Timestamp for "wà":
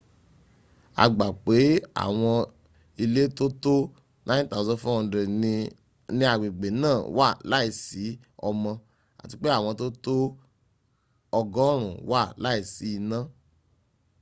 7.17-7.29, 12.11-12.21